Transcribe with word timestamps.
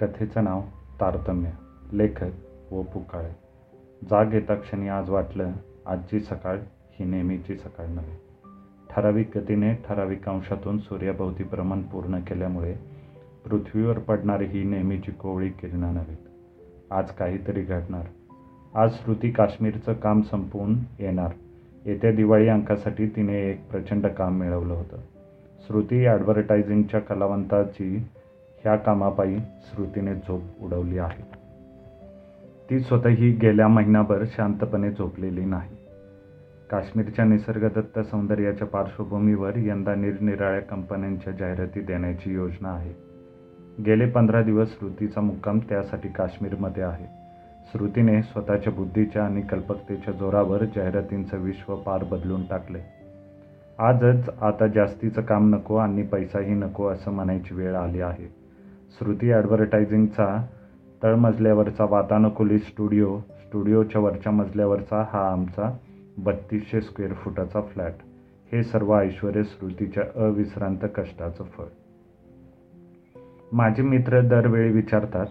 कथेचं 0.00 0.44
नाव 0.44 0.60
तारतम्य. 1.00 1.50
लेखक 1.92 2.72
व 2.72 2.82
पुकाळे. 2.82 3.30
जाग 4.10 4.34
येता 4.34 4.54
क्षणी 4.54 4.88
आज 4.88 5.10
वाटलं 5.10 5.52
आजची 5.86 6.20
सकाळ 6.20 6.58
ही 6.90 7.04
नेहमीची 7.04 7.56
सकाळ 7.56 7.86
नव्हे. 7.86 8.16
ठराविक 8.90 9.38
गतीने 9.38 9.74
ठराविक 9.74 10.28
अंशातून 10.28 10.78
सूर्याभोवती 10.78 11.42
भ्रमण 11.42 11.82
पूर्ण 11.82 12.18
केल्यामुळे 12.18 12.74
पृथ्वीवर 13.44 13.98
पडणारी 13.98 14.44
ही 14.44 14.64
नेहमीची 14.64 15.12
कोवळी 15.12 15.48
किरणं 15.48 15.94
नव्हेत. 15.94 16.18
आज 16.92 17.10
काहीतरी 17.10 17.62
घडणार. 17.62 18.04
आज 18.74 18.92
श्रुती 18.94 19.30
काश्मीरचं 19.30 19.92
काम 19.92 20.22
संपवून 20.22 20.78
येणार. 20.98 21.30
येत्या 21.86 22.12
दिवाळी 22.12 22.48
अंकासाठी 22.48 23.06
तिने 23.06 23.50
एक 23.50 23.70
प्रचंड 23.70 24.06
काम 24.06 24.38
मिळवलं 24.38 24.74
होतं. 24.74 24.96
श्रुती 25.66 26.06
ॲडव्हर्टायझिंगच्या 26.06 27.00
कलावंताची 27.00 28.06
ह्या 28.62 28.76
कामापायी 28.76 29.38
श्रुतीने 29.38 30.14
झोप 30.14 30.42
उडवली 30.60 30.98
आहे. 30.98 31.22
ती 32.70 32.80
स्वतःही 32.80 33.30
गेल्या 33.30 33.68
महिनाभर 33.68 34.24
शांतपणे 34.26 34.90
झोपलेली 34.90 35.44
नाही. 35.44 35.76
काश्मीरच्या 36.70 37.24
निसर्गदत्त 37.24 37.98
सौंदर्याच्या 37.98 38.66
पार्श्वभूमीवर 38.66 39.52
यंदा 39.56 39.94
निरनिराळ्या 39.94 40.60
कंपन्यांच्या 40.60 41.32
जाहिराती 41.32 41.80
देण्याची 41.80 42.34
योजना 42.34 42.68
आहे. 42.68 42.94
गेले 43.82 44.06
पंधरा 44.06 44.42
दिवस 44.42 44.68
श्रुतीचा 44.78 45.20
मुक्काम 45.20 45.58
त्यासाठी 45.58 46.08
काश्मीरमध्ये 46.08 46.82
आहे. 46.82 47.06
श्रुतीने 47.72 48.22
स्वतःच्या 48.22 48.72
बुद्धीच्या 48.72 49.24
आणि 49.24 49.40
कल्पकतेच्या 49.40 50.14
जोरावर 50.14 50.64
जाहिरातींचं 50.64 51.38
विश्व 51.38 51.76
पार 51.76 52.04
बदलून 52.04 52.42
टाकले. 52.50 52.78
आजच 53.78 54.30
आता 54.40 54.66
जास्तीचं 54.66 55.22
काम 55.22 55.54
नको 55.54 55.76
आणि 55.76 56.02
पैसाही 56.02 56.54
नको 56.54 56.88
असं 56.88 57.10
म्हणायची 57.10 57.54
वेळ 57.54 57.74
आली 57.74 58.00
आहे. 58.00 58.39
श्रुती 58.98 59.32
ॲडव्हर्टायझिंगचा 59.32 60.46
तळमजल्यावरचा 61.02 61.84
वातानुकुलित 61.84 62.60
स्टुडिओ 62.60 63.18
स्टुडिओच्या 63.18 64.00
वरच्या 64.00 64.32
मजल्यावरचा 64.32 65.04
हा 65.12 65.32
आमचा 65.32 65.76
बत्तीसशे 66.18 66.80
स्क्वेअर 66.80 67.12
फुटाचा 67.12 67.60
फ्लॅट. 67.60 67.92
हे 68.52 68.62
सर्व 68.62 68.98
ऐश्वर 68.98 69.42
श्रुतीच्या 69.44 70.26
अविश्रांत 70.26 70.78
कष्टाचं 70.94 71.44
फळ. 71.44 71.64
माझे 73.52 73.82
मित्र 73.82 74.20
दरवेळी 74.20 74.72
विचारतात 74.72 75.26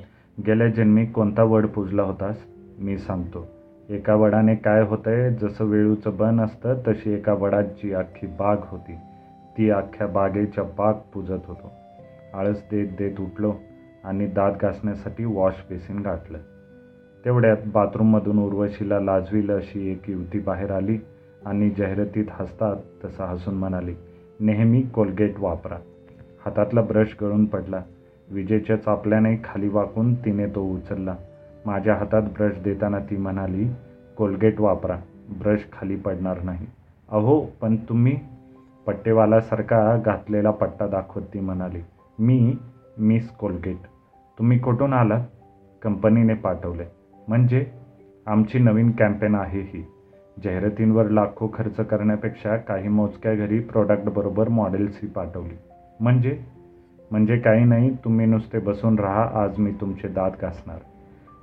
गेल्या 0.47 0.67
जन्मी 0.67 1.05
कोणता 1.05 1.43
वड 1.43 1.67
पूजला 1.67 2.03
होतास? 2.03 2.37
मी 2.79 2.97
सांगतो 2.97 3.47
एका 3.89 4.15
वडाने 4.15 4.55
काय 4.55 4.81
होतंय 4.81 5.33
जसं 5.33 5.65
वेळूचं 5.65 6.17
बन 6.17 6.39
असतं 6.39 6.73
तशी 6.87 7.13
एका 7.13 7.33
वडाची 7.33 7.93
अख्खी 7.93 8.27
बाग 8.27 8.57
होती. 8.65 8.95
ती 9.57 9.69
अख्ख्या 9.69 10.07
बागेच्या 10.07 10.63
बाग 10.63 10.93
पूजत 11.13 11.47
होतो. 11.47 11.71
आळस 12.33 12.61
देत 12.71 12.87
देत 12.97 13.19
उठलो 13.19 13.53
आणि 14.03 14.27
दात 14.27 14.51
घासण्यासाठी 14.61 15.25
वॉश 15.25 15.53
बेसिन 15.69 15.99
गाठलं 15.99 16.37
तेवढ्यात 17.25 17.57
बाथरूममधून 17.65 18.39
उर्वशीला 18.39 18.99
लाजवील 18.99 19.51
अशी 19.51 19.91
एक 19.91 20.09
युवती 20.09 20.39
बाहेर 20.39 20.71
आली 20.71 20.97
आणि 21.45 21.69
जाहिरातीत 21.69 22.25
हसतात 22.29 22.75
तसं 23.03 23.23
हसून 23.23 23.53
म्हणाली 23.53 23.95
नेहमी 24.39 24.81
कोलगेट 24.81 25.39
वापरा. 25.39 25.75
हातातला 26.45 26.81
ब्रश 26.81 27.15
गळून 27.21 27.45
पडला. 27.45 27.81
विजेच्या 28.31 28.75
चापल्याने 28.75 29.35
खाली 29.43 29.69
वाकून 29.69 30.13
तिने 30.15 30.45
तो 30.45 30.63
उचलला. 30.63 31.15
माझ्या 31.65 31.95
हातात 31.95 32.21
ब्रश 32.21 32.57
देताना 32.63 32.99
ती 32.99 33.17
म्हणाली 33.17 33.67
कोलगेट 34.17 34.59
वापरा 34.59 34.97
ब्रश 35.29 35.59
खाली 35.73 35.95
पडणार 35.95 36.41
नाही. 36.43 36.67
अहो 37.09 37.39
पण 37.61 37.75
तुम्ही 37.75 38.19
पट्टेवालासारखा 38.85 40.01
घातलेला 40.05 40.51
पट्टा 40.51 40.87
दाखवत 40.87 41.23
ती 41.33 41.39
म्हणाली. 41.39 41.81
मी 42.19 42.55
मिस 42.97 43.29
कोलगेट 43.29 43.77
तुम्ही 44.37 44.59
कुठून 44.59 44.93
आलात? 44.93 45.25
कंपनीने 45.81 46.33
पाठवले. 46.33 46.83
म्हणजे 47.27 47.65
आमची 48.25 48.59
नवीन 48.59 48.91
कॅम्पेन 48.91 49.35
आहे 49.35 49.61
ही. 49.61 49.85
जाहिरातींवर 50.43 51.09
लाखो 51.09 51.47
खर्च 51.53 51.75
करण्यापेक्षा 51.75 52.57
काही 52.57 52.87
मोजक्या 52.87 53.33
घरी 53.33 53.59
प्रॉडक्टबरोबर 53.59 54.49
मॉडेल्सही 54.49 55.07
पाठवली. 55.09 55.57
म्हणजे? 55.99 56.43
म्हणजे 57.11 57.37
काही 57.37 57.65
नाही 57.65 57.89
तुम्ही 58.03 58.25
नुसते 58.25 58.59
बसून 58.59 58.99
राहा 58.99 59.43
आज 59.43 59.59
मी 59.59 59.71
तुमचे 59.71 60.07
दात 60.07 60.31
घासणार. 60.41 60.79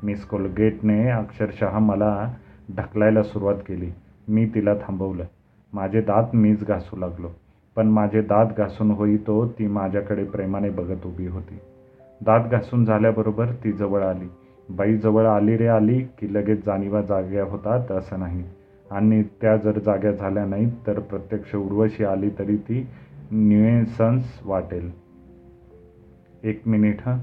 मिस 0.02 0.24
कोलगेटने 0.24 1.08
अक्षरशः 1.08 1.78
मला 1.78 2.34
ढकलायला 2.76 3.22
सुरुवात 3.22 3.56
केली. 3.68 3.90
मी 4.28 4.46
तिला 4.46 4.74
थांबवलं. 4.74 5.24
माझे 5.72 6.00
दात 6.00 6.24
मीच 6.34 6.64
घासू 6.64 6.96
लागलो. 6.96 7.28
पण 7.76 7.86
माझे 7.86 8.22
दात 8.22 8.46
घासून 8.58 8.90
होई 8.90 9.16
तो 9.16 9.46
ती 9.46 9.66
माझ्याकडे 9.66 10.24
प्रेमाने 10.24 10.70
बघत 10.70 11.06
उभी 11.06 11.26
होती. 11.26 11.58
दात 12.20 12.40
घासून 12.50 12.84
झाल्याबरोबर 12.84 13.46
ती 13.46 13.72
जवळ 13.72 14.02
आली. 14.02 14.28
बाई 14.68 14.96
जवळ 14.96 15.26
आली 15.26 15.56
रे 15.56 15.66
आली 15.66 16.00
की 16.00 16.34
लगेच 16.34 16.66
जाणीवा 16.66 17.02
जाग्या 17.02 17.44
होतात 17.44 17.92
असं 17.92 18.18
नाही. 18.18 18.44
आणि 18.90 19.22
त्या 19.22 19.56
जर 19.56 19.78
जाग्या 19.78 20.12
झाल्या 20.12 20.46
नाहीत 20.46 20.72
तर 20.86 20.98
प्रत्यक्ष 20.98 21.54
उर्वशी 21.54 22.04
आली 22.04 22.30
तरी 22.38 22.56
ती 22.56 22.86
न्युएसन्स 23.32 24.40
वाटेल. 24.44 24.90
एक 26.44 26.62
मिनिट 26.66 26.96
हं. 27.06 27.18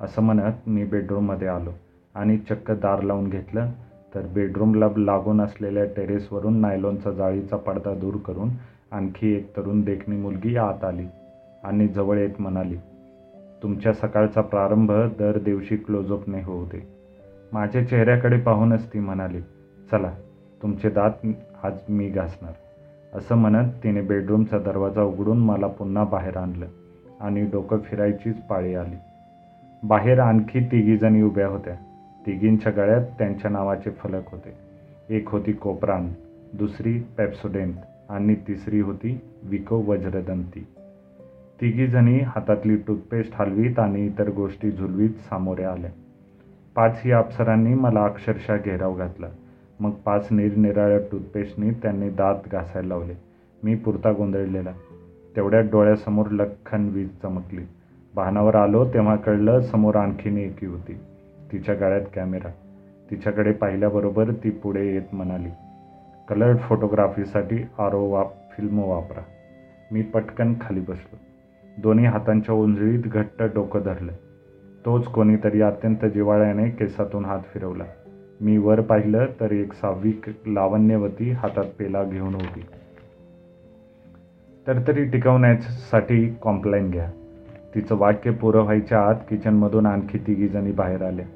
असं 0.00 0.22
म्हणत 0.22 0.68
मी 0.68 0.84
बेडरूममध्ये 0.84 1.48
आलो 1.48 1.70
आणि 2.14 2.38
चक्क 2.38 2.70
दार 2.70 3.02
लावून 3.02 3.28
घेतलं. 3.28 3.70
तर 4.14 4.26
बेडरूमला 4.26 4.86
लागून 4.96 5.40
असलेल्या 5.40 5.84
टेरेसवरून 5.84 6.56
नायलॉनचा 6.56 7.10
जाळीचा 7.10 7.56
पडदा 7.56 7.94
दूर 7.94 8.16
करून 8.16 8.48
आणखी 8.92 9.32
एक 9.34 9.56
तरुण 9.56 9.80
देखणी 9.80 10.16
मुलगी 10.16 10.56
आत 10.56 10.84
आली 10.84 11.06
आणि 11.64 11.88
जवळ 11.88 12.18
येत 12.18 12.40
म्हणाली 12.40 12.76
तुमच्या 13.62 13.92
सकाळचा 13.92 14.40
प्रारंभ 14.40 14.92
दर 15.18 15.38
दिवशी 15.38 15.76
क्लोजअपने 15.76 16.42
होऊ 16.42 16.64
दे 16.64 16.80
माझ्या 17.52 17.86
चेहऱ्याकडे 17.88 18.40
पाहूनच 18.40 18.92
ती 18.92 18.98
म्हणाली 18.98 19.40
चला 19.92 20.12
तुमचे 20.62 20.90
दात 20.90 21.26
आज 21.62 21.72
मी 21.88 22.08
घासणार. 22.08 22.52
असं 23.18 23.34
म्हणत 23.34 23.72
तिने 23.82 24.00
बेडरूमचा 24.00 24.58
दरवाजा 24.58 25.02
उघडून 25.02 25.38
मला 25.38 25.66
पुन्हा 25.66 26.04
बाहेर 26.04 26.36
आणलं 26.36 26.66
आणि 27.20 27.42
डोकं 27.42 27.78
फिरायचीच 27.78 28.40
पाळी 28.40 28.74
आली. 28.74 28.96
बाहेर 29.82 30.18
आणखी 30.18 30.60
तिघीजणी 30.60 31.22
उभ्या 31.22 31.46
होत्या. 31.46 31.74
तिघींच्या 32.26 32.72
गळ्यात 32.72 33.06
त्यांच्या 33.18 33.50
नावाचे 33.50 33.90
फलक 33.90 34.30
होते. 34.30 34.54
एक 35.08 35.28
होती 35.28 35.52
कोपरान 35.52 36.12
दुसरी 36.54 36.98
पेप्सोडेंट 37.18 37.74
आणि 38.10 38.34
तिसरी 38.34 38.80
होती 38.80 39.20
विको 39.42 39.76
वज्रदंती. 39.76 40.66
तिघीजणी 41.60 42.18
हातातली 42.18 42.76
टूथपेस्ट 42.76 43.32
हलवीत 43.34 43.78
आणि 43.78 44.06
इतर 44.06 44.30
गोष्टी 44.30 44.70
झुलवीत 44.70 45.10
सामोरे 45.10 45.64
आल्या 45.64 45.90
पाचही 46.76 47.12
अप्सरांनी 47.12 47.74
मला 47.74 48.04
अक्षरशः 48.04 48.56
घेराव 48.56 48.94
घातला. 48.94 49.26
मग 49.80 49.90
पाच 49.90 50.28
निरनिराळ्या 50.30 50.98
टूथपेस्टनी 50.98 51.70
त्यांनी 51.70 52.08
दात 52.08 52.34
घासायला 52.52 52.88
लावले. 52.88 53.12
मी 53.62 53.74
पुरता 53.74 54.12
गोंधळलेला. 54.12 54.72
तेवढ्यात 55.36 55.64
डोळ्यासमोर 55.64 56.26
लख्खन 56.26 56.88
वीज 56.88 57.08
चमकली. 57.22 57.62
वाहनावर 58.14 58.54
आलो 58.54 58.84
तेव्हा 58.94 59.16
कळलं 59.16 59.60
समोर 59.60 59.94
आणखीन 59.94 60.38
एकी 60.38 60.66
होती. 60.66 60.98
तिच्या 61.52 61.74
गाड्यात 61.74 62.06
कॅमेरा. 62.14 62.50
तिच्याकडे 63.10 63.52
पाहिल्याबरोबर 63.52 64.30
ती 64.30 64.50
पुढे 64.50 64.94
येत 64.94 65.14
म्हणाली 65.14 65.48
कलर्ड 66.28 66.58
फोटोग्राफीसाठी 66.58 67.56
आरो 67.78 68.04
वा 68.04 68.24
फिल्म 68.52 68.78
वापरा. 68.78 69.20
मी 69.92 70.02
पटकन 70.02 70.54
खाली 70.60 70.80
बसलो. 70.80 71.16
दोन्ही 71.78 72.06
हातांच्या 72.06 72.54
उंजळीत 72.54 73.02
घट्ट 73.06 73.42
डोकं 73.42 73.80
धरलं. 73.80 74.12
तोच 74.86 75.04
कोणीतरी 75.04 75.60
अत्यंत 75.60 76.04
जिवाळ्याने 76.04 76.68
केसातून 76.70 77.24
हात 77.24 77.38
फिरवला. 77.54 77.84
मी 78.40 78.56
वर 78.58 78.80
पाहिलं 78.80 79.26
तर 79.40 79.52
एक 79.52 79.72
साविक 79.72 80.28
लावण्यवती 80.46 81.30
हातात 81.30 81.64
पेला 81.78 82.04
घेऊन 82.04 82.34
होती 82.34 82.64
तर 84.66 84.78
तरी 84.88 85.04
टिकवण्यासाठी 85.04 86.34
कॉम्प्लाईन 86.42 86.90
घ्या. 86.90 87.10
तिचं 87.74 87.96
वाक्य 87.96 88.30
पुरं 88.30 88.60
व्हायच्या 88.60 89.00
आत 89.00 89.14
किचनमधून 89.28 89.86
आणखी 89.86 90.18
तिघीजणी 90.18 90.72
बाहेर 90.72 91.02
आल्या 91.02 91.26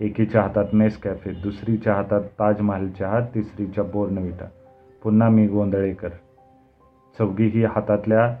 एकीच्या 0.00 0.42
हातात 0.42 0.64
नेस 0.72 0.96
कॅफे 0.96 1.30
दुसरीच्या 1.30 1.94
हातात 1.94 2.20
ताजमहाल 2.38 2.88
चहा 2.88 3.20
तिसरीच्या 3.34 3.84
बोर्नविटा. 3.84 4.44
पुन्हा 5.02 5.28
मी 5.28 5.46
गोंधळेकर 5.46 6.08
चौघीही 7.18 7.64
हातातल्या 7.64 8.36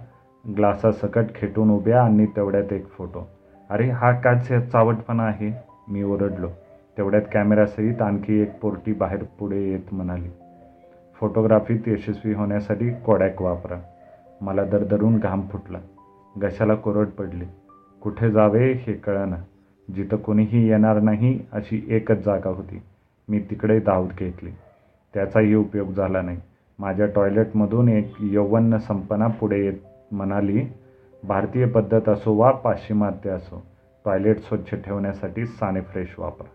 ग्लासासकट 0.56 1.24
खेटून 1.34 1.70
उभ्या 1.70 2.02
आणि 2.02 2.26
तेवढ्यात 2.26 2.72
एक 2.72 2.88
फोटो. 2.88 3.28
अरे 3.70 3.88
हा 3.90 4.12
काच 4.12 4.48
चावटपणा 4.48 5.22
आहे. 5.22 5.52
मी 5.88 6.02
ओरडलो. 6.02 6.48
तेवढ्यात 6.96 7.22
कॅमेरासहित 7.32 8.02
आणखी 8.02 8.40
एक 8.40 8.60
पोरटी 8.60 8.92
बाहेर 8.92 9.22
पुढे 9.38 9.70
येत 9.70 9.94
म्हणाली 9.94 10.28
फोटोग्राफीत 11.14 11.80
यशस्वी 11.86 12.34
होण्यासाठी 12.34 12.90
कोडॅक 12.90 13.42
वापरा. 13.42 13.76
मला 14.40 14.64
दरदरून 14.64 15.18
घाम 15.18 15.40
फुटला. 15.40 15.78
घशाला 16.38 16.74
कोरड 16.74 17.06
पडली. 17.06 17.44
कुठे 18.02 18.30
जावे 18.30 18.72
हे 18.72 18.92
कळना. 18.92 19.36
जिथं 19.88 20.16
कोणीही 20.16 20.68
येणार 20.68 21.00
नाही 21.00 21.38
अशी 21.52 21.86
एकच 21.88 22.24
जागा 22.24 22.50
होती. 22.50 22.82
मी 23.28 23.38
तिकडे 23.38 23.80
धावत 23.80 24.08
घेतली. 24.18 24.50
त्याचाही 25.14 25.54
उपयोग 25.54 25.92
झाला 25.92 26.22
नाही. 26.22 26.38
माझ्या 26.78 27.06
टॉयलेटमधून 27.06 27.88
एक 27.88 28.12
यौवन 28.20 28.78
संपना 28.78 29.26
पुढे 29.26 29.64
येत 29.64 29.74
म्हणाली 30.12 30.62
भारतीय 31.24 31.66
पद्धत 31.66 32.08
असो 32.08 32.34
वा 32.34 32.50
पाश्चिमात्य 32.50 33.30
असो 33.30 33.62
टॉयलेट 34.04 34.38
स्वच्छ 34.38 34.74
ठेवण्यासाठी 34.74 35.46
साने 35.46 35.80
फ्रेश 35.80 36.14
वापरा. 36.18 36.48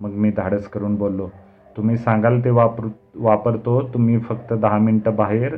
मग 0.00 0.10
मी 0.10 0.30
धाडस 0.30 0.68
करून 0.68 0.96
बोललो 0.96 1.28
तुम्ही 1.76 1.96
सांगाल 1.96 2.44
ते 2.44 2.50
वापर 2.50 2.88
वापरतो 3.14 3.88
तुम्ही 3.94 4.18
फक्त 4.18 4.52
दहा 4.52 4.78
मिनटं 4.78 5.14
बाहेर. 5.14 5.56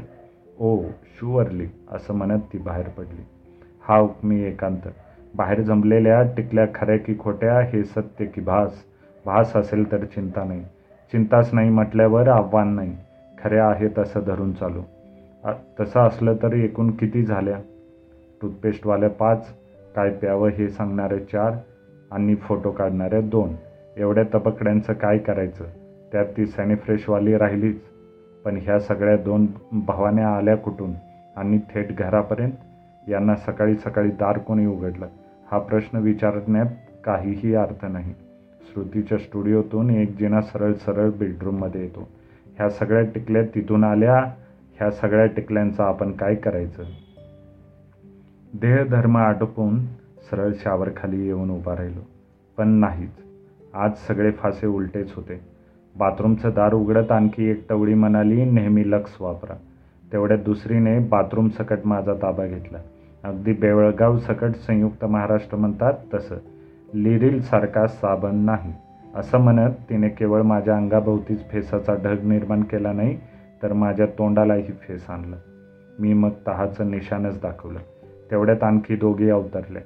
ओ 0.61 0.82
शुअरली 1.17 1.67
असं 1.93 2.15
म्हणत 2.15 2.41
ती 2.53 2.59
बाहेर 2.59 2.88
पडली. 2.88 3.23
हा 3.82 4.06
मी 4.23 4.43
एकांत. 4.43 4.88
बाहेर 5.36 5.60
जमलेल्या 5.60 6.22
टिकल्या 6.22 6.66
खऱ्या 6.75 6.96
की 6.96 7.14
खोट्या 7.19 7.60
हे 7.60 7.84
सत्य 7.84 8.25
की 8.25 8.40
भास. 8.40 8.75
भास 9.26 9.56
असेल 9.56 9.92
तर 9.92 10.04
चिंता 10.04 10.44
नाही. 10.44 10.62
चिंताच 11.12 11.54
नाही 11.54 11.70
म्हटल्यावर 11.70 12.28
आव्हान 12.28 12.69
नाही. 12.69 12.96
खऱ्या 13.38 13.69
आहेत 13.69 13.98
असं 13.98 14.20
धरून 14.26 14.52
चालू. 14.52 14.82
तसं 15.81 16.00
असलं 16.00 16.36
तर 16.42 16.52
एकूण 16.52 16.90
किती 16.90 17.22
झाल्या? 17.22 17.58
टूथपेस्टवाल्या 18.42 19.10
पाच 19.10 19.54
काय 19.96 20.10
प्यावं 20.10 20.48
हे 20.48 20.69
सांगणारे 20.69 21.19
चार 21.19 21.52
आणि 22.10 22.34
फोटो 22.34 22.70
काढणाऱ्या 22.70 23.20
दोन. 23.20 23.54
एवढ्या 23.96 24.25
तपकड्यांचं 24.25 24.92
काय 24.92 25.19
करायचं? 25.19 25.64
त्यात 26.12 26.26
ती 26.36 26.46
सॅनिफ्रेशवाली 26.46 27.36
राहिलीच. 27.36 27.81
पण 28.44 28.58
ह्या 28.62 28.81
सगळ्या 28.81 29.16
दोन 29.16 29.46
भावाने 29.72 30.22
आल्या 30.22 30.56
कुठून? 30.56 30.92
आणि 31.36 31.58
थेट 31.58 31.96
घरापर्यंत? 31.96 32.52
यांना 33.08 33.36
सकाळी 33.36 33.75
सकाळी 33.75 34.08
दार 34.08 34.38
कोणी 34.38 34.66
उघडलं? 34.66 35.06
हा 35.55 35.61
प्रश्न 35.61 35.99
विचारण्यात 35.99 36.67
काहीही 37.05 37.55
अर्थ 37.55 37.85
नाही. 37.85 38.15
श्रुतीच्या 38.61 39.19
स्टुडिओतून 39.19 39.91
एक 39.91 40.17
जिना 40.17 40.43
सरळ 40.43 40.73
सरळ 40.73 41.11
बेडरूममध्ये 41.11 41.81
येतो. 41.81 42.09
ह्या 42.56 42.71
सगळ्या 42.71 43.03
टिकल्या 43.03 43.43
तिथून 43.43 43.85
आल्या 43.85 44.19
ह्या 44.77 44.91
सगळ्या 44.91 45.27
टिकल्यांचं 45.27 45.83
आपण 45.83 46.12
काय 46.12 46.35
करायचं? 46.35 46.83
देहधर्म 48.55 49.17
आटोपून 49.17 49.85
सरळ 50.31 50.53
शावरखाली 50.55 51.27
येऊन 51.27 51.51
उभा 51.51 51.77
राहिलो. 51.77 52.01
पण 52.56 52.69
नाहीच. 52.69 53.23
आज 53.75 53.91
सगळे 54.09 54.31
फासे 54.31 54.67
उलटेच 54.67 55.12
होते. 55.17 55.41
बाथरूमचं 55.99 56.51
दार 56.56 56.75
उघडत 56.75 57.12
आणखी 57.12 57.45
एक 57.45 57.69
टवळी 57.69 57.95
म्हणाली 57.95 58.45
नेहमी 58.45 58.91
लक्स 58.91 59.17
वापरा. 59.21 59.55
तेवढ्यात 60.12 60.39
दुसरीने 60.39 60.99
बाथरूम 60.99 61.49
सकट 61.49 61.79
माझा 61.85 62.15
ताबा 62.15 62.47
घेतला. 62.47 62.79
अगदी 63.25 63.53
बेवळगाव 63.53 64.19
सकट 64.19 64.55
संयुक्त 64.55 65.05
महाराष्ट्र 65.05 65.56
म्हणतात 65.56 65.93
तसं. 66.15 66.35
लिरिलसारखा 66.94 67.87
साबण 67.87 68.35
नाही. 68.35 68.73
असं 69.15 69.38
म्हणत 69.38 69.71
तिने 69.91 70.09
केवळ 70.09 70.43
माझ्या 70.43 70.76
अंगाभोवतीच 70.76 71.49
फेसाचा 71.50 71.94
ढग 71.94 72.26
निर्माण 72.26 72.62
केला 72.62 72.93
नाही 72.93 73.17
तर 73.62 73.73
माझ्या 73.73 74.06
तोंडालाही 74.06 74.62
फेस 74.62 75.11
आणलं. 75.11 75.37
मी 75.99 76.12
मग 76.12 76.31
तहाचं 76.47 76.91
निशाणच 76.91 77.41
दाखवलं. 77.41 77.79
तेवढ्यात 78.31 78.62
आणखी 78.62 78.97
दोघी 78.97 79.31
अवतरले 79.31 79.81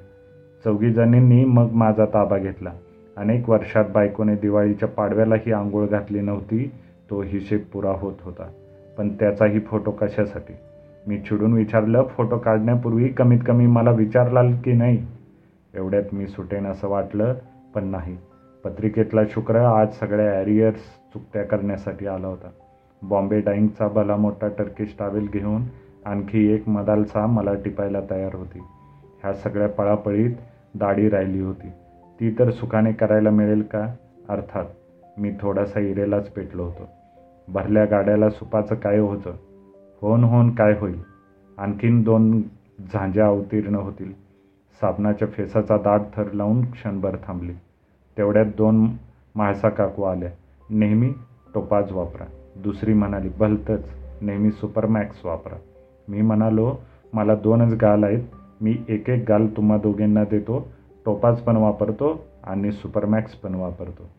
चौघीजणींनी 0.65 1.45
मग 1.45 1.71
माझा 1.71 2.05
ताबा 2.05 2.39
घेतला. 2.39 2.71
अनेक 3.17 3.49
वर्षात 3.49 3.85
बायकोने 3.95 4.35
दिवाळीच्या 4.35 4.89
पाडव्यालाही 4.89 5.53
आंघोळ 5.53 5.87
घातली 5.87 6.21
नव्हती 6.21 6.73
तो 7.11 7.23
हिशेब 7.23 7.61
पुरा 7.73 7.91
होत 7.91 8.15
होता. 8.21 8.51
पण 8.99 9.09
त्याचाही 9.09 9.61
फोटो 9.61 9.91
कशासाठी? 9.91 10.53
मी 11.07 11.19
चिडून 11.19 11.53
विचारलं 11.53 12.07
फोटो 12.07 12.39
काढण्यापूर्वी 12.39 13.09
कमीत 13.09 13.39
कमी 13.47 13.67
मला 13.67 13.91
विचारलाल 13.91 14.57
की 14.65 14.73
नाही? 14.73 15.07
एवढ्यात 15.75 16.03
मी 16.13 16.27
सुटेन 16.27 16.67
असं 16.67 16.89
वाटलं 16.89 17.35
पण 17.75 17.85
नाही. 17.85 18.17
पत्रिकेतला 18.65 19.21
शुक्र 19.31 19.57
आज 19.57 19.93
सगळ्या 19.93 20.39
ॲरियर्स 20.41 20.79
चुकत्या 20.79 21.43
करण्यासाठी 21.43 22.07
आला 22.07 22.27
होता. 22.27 22.49
बॉम्बे 23.03 23.41
डाईंगचा 23.41 23.89
भला 23.89 24.17
मोठा 24.17 24.49
टर्किश 24.49 24.97
टावेल 24.99 25.29
घेऊन 25.33 25.63
आणखी 26.07 26.53
एक 26.53 26.69
मदालसा 26.69 27.27
मला 27.27 27.55
टिपायला 27.55 28.01
तयार 28.11 28.35
होती. 28.35 28.59
ह्या 29.23 29.35
सगळ्या 29.35 29.69
पळापळीत 29.69 30.31
दाढी 30.75 31.09
राहिली 31.09 31.41
होती. 31.41 31.69
ती 32.21 32.35
तर 32.39 32.51
सुखाने 32.51 32.93
करायला 32.93 33.31
मिळेल 33.31 33.63
का? 33.63 33.95
अर्थात 34.29 34.65
मी 35.19 35.33
थोडासा 35.41 35.81
इरेलाच 35.81 36.29
पेटलो 36.29 36.65
होतो. 36.65 36.89
भरल्या 37.49 37.85
गाड्याला 37.85 38.31
सुपाचं 38.31 38.75
काय 38.75 38.99
होतं? 38.99 39.33
होन 40.01 40.25
होन 40.25 40.55
काय 40.55 40.73
होईल? 40.81 40.99
आणखीन 41.59 42.03
दोन 42.03 42.43
झांज्या 42.93 43.27
अवतीर्ण 43.27 43.75
होतील. 43.75 44.13
साबणाच्या 44.81 45.29
फेसाचा 45.29 45.77
दाट 45.77 46.01
थर 46.17 46.33
लावून 46.33 46.71
क्षणभर 46.71 47.17
थांबली. 47.27 47.53
तेवढ्यात 48.19 48.47
दोन 48.57 48.87
माळसा 49.35 49.69
काकू 49.69 50.03
आल्या. 50.03 50.31
नेहमी 50.71 51.13
टोपाज 51.55 51.93
वापरा. 51.93 52.25
दुसरी 52.63 52.93
म्हणाली 52.93 53.29
भलतंच. 53.39 53.85
नेहमी 54.23 54.51
सुपरमॅक्स 54.51 55.25
वापरा. 55.25 55.57
मी 56.09 56.23
म्हणालो 56.23 56.75
मला 57.13 57.35
दोनच 57.35 57.75
गाल 57.75 58.05
आहेत. 58.05 58.23
मी 58.61 58.77
एक 58.89 59.11
एक 59.11 59.25
गाल 59.29 59.47
तुम्हा 59.47 59.79
दोघींना 59.79 60.25
देतो. 60.25 60.69
टोपाज 61.07 61.41
पण 61.41 61.57
वापरतो 61.57 62.25
आणि 62.45 62.73
सुपरमॅक्स 62.73 63.33
पण 63.33 63.55
वापरतो. 63.55 64.11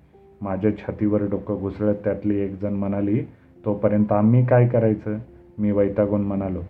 माझ्या 0.41 0.77
छातीवर 0.77 1.23
डोकं 1.23 1.55
घुसळत 1.59 1.95
त्यातली 1.95 2.39
एकजण 2.39 2.73
म्हणाली 2.73 3.21
तोपर्यंत 3.65 4.11
आम्ही 4.11 4.45
काय 4.45 4.67
करायचं? 4.67 5.17
मी 5.59 5.71
वैतागून 5.71 6.21
म्हणालो 6.21 6.61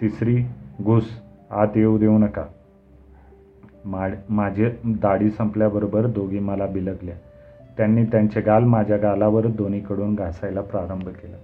तिसरी 0.00 0.44
घुस 0.82 1.04
आत 1.50 1.66
येऊ 1.76 1.98
देऊ 1.98 2.18
नका. 2.18 2.44
माड 3.84 4.14
माझे 4.28 4.76
दाढी 4.84 5.30
संपल्याबरोबर 5.30 6.06
दोघी 6.06 6.38
मला 6.38 6.66
बिलगल्या. 6.66 7.14
त्यांनी 7.76 8.04
त्यांचे 8.04 8.40
गाल 8.40 8.64
माझ्या 8.64 8.96
गालावर 8.96 9.46
दोन्हीकडून 9.46 10.14
घासायला 10.14 10.60
प्रारंभ 10.60 11.08
केला. 11.08 11.36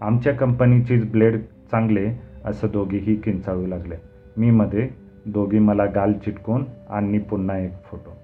आमच्या 0.00 0.34
कंपनीचीच 0.34 1.10
ब्लेड 1.10 1.40
चांगले 1.70 2.12
असं 2.44 2.68
दोघीही 2.72 3.16
किंचाळू 3.16 3.66
लागले. 3.66 3.94
मी 4.36 4.50
मध्ये 4.50 4.88
दोघी 5.26 5.58
मला 5.58 5.86
गाल 5.86 6.12
चिटकून 6.12 6.64
आणि 6.90 7.18
पुन्हा 7.18 7.58
एक 7.58 7.72
फोटो. 7.84 8.16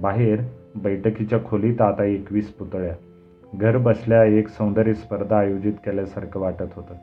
बाहेर 0.00 0.40
बैठकीच्या 0.74 1.38
खोलीत 1.44 1.80
आता 1.80 2.04
एकवीस 2.04 2.52
पुतळ्या. 2.52 2.94
घर 3.54 3.76
बसल्या 3.76 4.24
एक 4.24 4.48
सौंदर्य 4.48 4.94
स्पर्धा 4.94 5.38
आयोजित 5.38 5.72
केल्यासारखं 5.72 6.40
वाटत 6.40 6.72
होतं. 6.72 6.94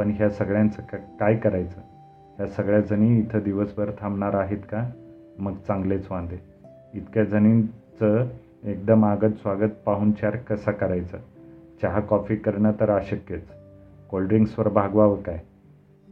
पण 0.00 0.12
ह्या 0.16 0.30
सगळ्यांचं 0.30 0.82
क 0.82 0.94
काय 1.20 1.36
करायचं? 1.36 1.80
ह्या 2.38 2.46
सगळ्या 2.46 2.80
जणी 2.80 3.18
इथं 3.18 3.38
दिवसभर 3.38 3.90
थांबणार 4.00 4.34
आहेत 4.34 4.58
का? 4.58 4.90
मग 5.38 5.52
चांगलेच 5.66 6.06
वांदे. 6.10 6.40
इतक्या 6.94 7.24
जणींचं 7.24 8.26
एकदम 8.64 9.04
आगत 9.04 9.34
स्वागत 9.42 9.68
पाहुणचार 9.86 10.36
कसा 10.36 10.72
करायचा? 10.72 11.16
चहा 11.82 12.00
कॉफी 12.00 12.36
करणं 12.36 12.72
तर 12.80 12.90
अशक्यच. 12.90 13.42
कोल्ड्रिंक्सवर 14.10 14.68
भागवावं 14.68 15.22
काय? 15.22 15.38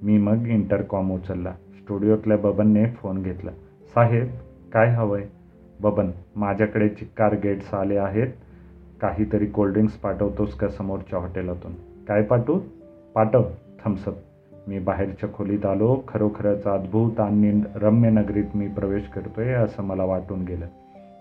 मी 0.03 0.19
मग 0.19 0.47
इंटरकॉम 0.47 1.13
उचलला. 1.13 1.53
स्टुडिओतल्या 1.53 2.37
बबनने 2.37 2.87
फोन 2.87 3.23
घेतला. 3.23 3.51
साहेब 3.95 4.27
काय 4.73 4.89
हवं 4.89 5.19
आहे 5.19 5.27
बबन 5.81 6.11
माझ्याकडे 6.37 6.89
चिक्कार 6.89 7.35
गेट्स 7.35 7.75
आले 7.75 7.97
आहेत. 7.97 8.29
काहीतरी 9.01 9.47
कोल्ड्रिंक्स 9.47 9.95
पाठवतोस 9.95 10.55
का 10.55 10.69
समोरच्या 10.69 11.19
हॉटेलातून? 11.19 11.73
काय 12.09 12.23
पाठवू? 12.23 12.61
पाठव. 13.15 13.43
थम्सअप 13.85 14.15
मी 14.69 14.79
बाहेरच्या 14.79 15.29
खोलीत 15.35 15.67
आलो. 15.67 16.03
खरोखरच 16.09 16.65
अद्भुत 16.65 17.21
आणि 17.21 17.63
रम्य 17.75 18.11
नगरीत 18.11 18.45
मी 18.55 18.69
प्रवेश 18.69 19.09
करतोय 19.09 19.49
असं 19.49 19.83
मला 19.83 20.05
वाटून 20.05 20.45
गेलं. 20.45 20.67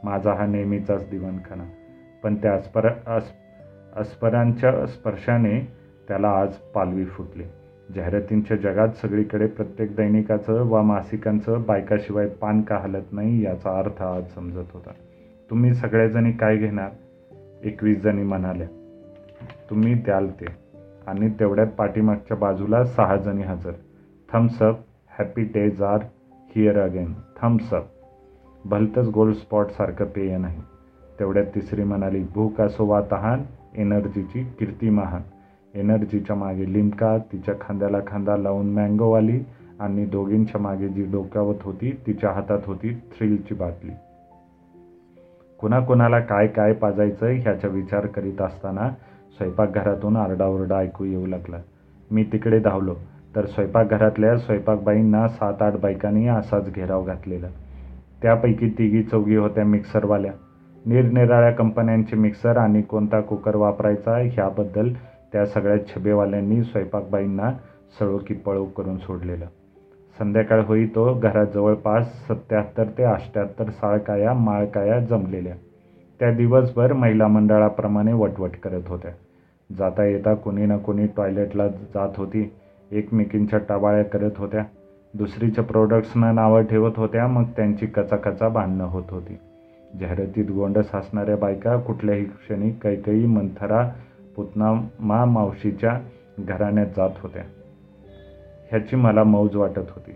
माझा 0.04 0.34
हा 0.34 0.46
नेहमीचाच 0.46 1.10
दिवाणखाना. 1.10 1.64
पण 2.24 2.36
त्या 2.36 2.54
अस्पर 2.54 2.86
अस् 2.86 3.32
अस्परांच्या 3.96 4.88
स्पर्शाने 4.88 5.72
त्याला 6.08 6.30
आज 6.30 6.54
पालवी 6.54 7.06
फुटली. 7.06 7.44
जाहिरातींच्या 7.96 8.58
जगात 8.58 8.90
सगळीकडे 9.02 9.48
प्रत्येक 9.48 9.96
दैनिकाचं 9.96 10.70
वा 10.70 10.82
मासिकांचं 10.82 11.62
बायकाशिवाय 11.68 12.28
पान 12.28 12.62
का 12.62 12.78
हलत 12.78 13.04
नाही 13.12 13.44
याचा 13.44 13.80
अर्थ 13.80 14.02
आज 14.02 14.24
समजत 14.36 14.72
होता. 14.74 14.92
तुम्ही 15.50 15.74
सगळ्याजणी 15.74 16.32
काय 16.32 16.58
घेणार? 16.58 16.90
एकवीस 17.64 18.02
जणी 18.02 18.24
म्हणाल्या. 18.24 18.68
तुम्ही 19.70 19.94
द्याल 19.94 20.28
ते. 20.28 20.67
आणि 21.08 21.30
तेवढ्यात 21.30 21.68
पाठीमागच्या 21.68 22.38
बाजूला 22.38 22.84
सहा 22.86 23.16
जणी 23.16 23.44
हजर. 23.44 23.72
Thums Up 24.34 24.80
happy 25.20 25.44
days 25.44 25.82
are 25.82 26.00
here 26.56 26.80
again 26.80 27.14
Thums Up 27.42 27.86
भलतंच 28.66 29.08
गोल्ड 29.08 29.36
स्पॉटसारखं 29.36 30.06
पेय 30.06 30.38
नाही. 30.38 30.62
तेवढ्यात 31.20 31.46
तिसरी 31.56 31.84
म्हणाली 31.84 32.24
भूक 32.34 32.62
असो 32.62 32.86
वा 32.86 33.02
तहान 33.12 33.44
एनर्जीची 33.76 34.44
कीर्ती 34.60 34.90
महान. 34.90 35.22
एनर्जीच्या 35.74 36.36
मागे 36.36 36.74
लिमका 36.74 37.18
तिच्या 37.32 37.56
खांद्याला 37.62 38.00
खांदा 38.08 38.38
लावून 38.38 38.74
मँगोवाली 38.74 39.40
आणि 39.80 40.06
दोघींच्या 40.06 40.62
मागे 40.62 40.88
जी 40.88 41.04
डोकावत 41.04 41.64
होती 41.64 41.92
तिच्या 42.08 42.32
हातात 42.32 42.60
होती 42.66 42.94
थ्रिलची 43.12 43.54
बाटली. 43.54 43.92
कुणाकुणाला 45.60 46.20
काय 46.20 46.48
काय 46.48 46.74
पाजायचं 46.74 47.28
ह्याचा 47.28 47.68
विचार 47.68 48.06
करीत 48.06 48.42
असताना 48.42 48.90
स्वयंपाकघरातून 49.36 50.18
आरडाओरडा 50.18 50.78
ऐकू 50.78 51.06
येऊ 51.06 51.26
लागला. 51.26 51.58
मी 52.12 52.24
तिकडे 52.24 52.60
धावलो 52.60 52.96
तर 53.36 53.46
स्वयंपाकघरातल्या 53.46 54.38
स्वयंपाकबाईंना 54.38 55.28
सात 55.28 55.62
आठ 55.62 55.74
बायकांनी 55.74 56.28
असाच 56.28 56.74
घेराव 56.74 57.04
घातलेला. 57.04 57.48
त्यापैकी 58.22 58.70
तिघी 58.70 59.04
चौघी 59.04 59.36
होत्या 59.36 59.66
मिक्सरवाल्या. 59.66 60.32
निरनिराळ्या 60.86 61.52
कंपन्यांचे 61.52 62.16
मिक्सर 62.16 62.58
आणि 62.58 62.82
कोणता 62.82 63.22
कुकर 63.22 63.56
वापरायचा 63.56 64.18
ह्याबद्दल 64.18 64.94
त्या 65.34 65.46
सगळ्या 65.46 65.88
छबेवाल्यांनी 65.88 66.64
स्वयंपाकबाईंना 66.64 67.52
सळो 68.00 68.18
की 68.28 68.34
पळो 68.34 68.66
करून 68.66 68.98
सोडलेलं. 68.98 69.46
संध्याकाळ 70.20 70.62
होई 70.62 70.86
तो 70.86 71.14
घरात 71.14 71.46
जवळपास 71.54 72.28
सत्याहत्तर 72.28 72.84
ते 72.98 73.04
अष्ट्याहत्तर 73.04 73.70
साळकाया 73.70 74.34
माळकाया 74.34 75.00
जमलेल्या. 75.00 75.54
त्या 76.20 76.32
दिवसभर 76.32 76.94
महिला 76.94 77.28
मंडळाप्रमाणे 77.28 78.14
वटवट 78.14 78.50
करत 78.64 78.82
होत्या. 78.88 79.12
जाता 79.78 80.04
येता 80.04 80.34
कोणी 80.34 80.66
ना 80.66 80.78
कोणी 80.78 81.08
टॉयलेटला 81.08 81.68
जात 81.68 82.10
होती. 82.18 82.54
एकमेकींच्या 82.92 83.60
टबाळ्या 83.70 84.04
करत 84.04 84.32
होत्या. 84.38 84.64
दुसरीच्या 85.14 85.64
प्रोडक्ट्सना 85.64 86.32
नावं 86.32 86.64
ठेवत 86.64 86.92
होत्या. 86.98 87.28
मग 87.28 87.44
त्यांची 87.44 87.86
कचाकचा 87.86 88.50
भांडणं 88.50 88.86
होत 88.86 89.04
होती. 89.10 89.38
जाहिरातीत 90.00 90.52
गोंडस 90.52 90.96
असणाऱ्या 90.96 91.36
बायका 91.36 91.78
कुठल्याही 91.78 92.24
क्षणी 92.24 92.72
कैकई 92.72 93.26
मंथरा 93.26 93.92
पुतना 94.36 94.88
मा 95.00 95.26
मावशीच्या 95.26 96.00
घराण्यात 96.40 96.88
जात 96.98 97.10
होत्या. 97.24 97.44
ह्याची 98.70 98.96
मला 98.96 99.24
मौज 99.24 99.56
वाटत 99.56 99.90
होती. 99.90 100.12